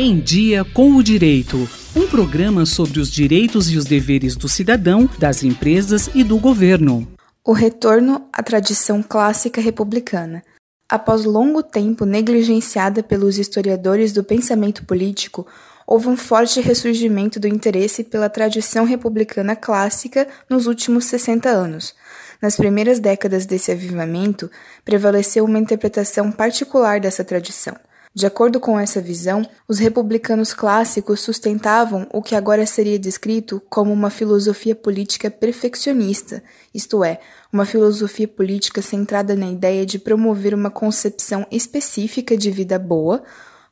[0.00, 1.68] Em Dia com o Direito.
[1.96, 7.04] Um programa sobre os direitos e os deveres do cidadão, das empresas e do governo.
[7.44, 10.44] O retorno à tradição clássica republicana.
[10.88, 15.44] Após longo tempo negligenciada pelos historiadores do pensamento político,
[15.84, 21.92] houve um forte ressurgimento do interesse pela tradição republicana clássica nos últimos 60 anos.
[22.40, 24.48] Nas primeiras décadas desse avivamento,
[24.84, 27.74] prevaleceu uma interpretação particular dessa tradição.
[28.14, 33.92] De acordo com essa visão, os republicanos clássicos sustentavam o que agora seria descrito como
[33.92, 36.42] uma filosofia política perfeccionista,
[36.74, 37.20] isto é,
[37.52, 43.22] uma filosofia política centrada na ideia de promover uma concepção específica de vida boa,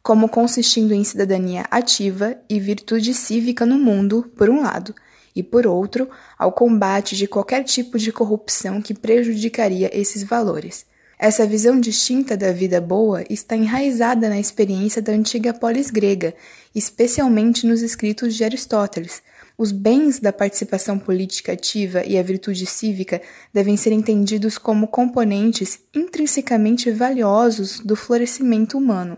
[0.02, 4.94] como consistindo em cidadania ativa e virtude cívica no mundo, por um lado,
[5.34, 6.08] e por outro,
[6.38, 10.86] ao combate de qualquer tipo de corrupção que prejudicaria esses valores.
[11.18, 16.34] Essa visão distinta da vida boa está enraizada na experiência da antiga polis grega,
[16.74, 19.22] especialmente nos escritos de Aristóteles.
[19.56, 25.78] Os bens da participação política ativa e a virtude cívica devem ser entendidos como componentes
[25.94, 29.16] intrinsecamente valiosos do florescimento humano.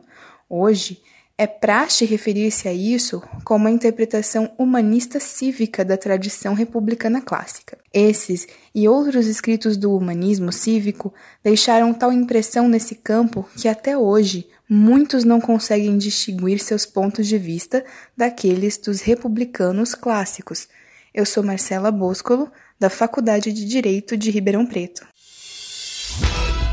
[0.49, 1.03] Hoje,
[1.41, 7.79] é praxe referir-se a isso como a interpretação humanista cívica da tradição republicana clássica.
[7.95, 14.49] Esses e outros escritos do humanismo cívico deixaram tal impressão nesse campo que até hoje
[14.69, 17.85] muitos não conseguem distinguir seus pontos de vista
[18.17, 20.67] daqueles dos republicanos clássicos.
[21.15, 22.51] Eu sou Marcela Boscolo,
[22.81, 25.07] da Faculdade de Direito de Ribeirão Preto.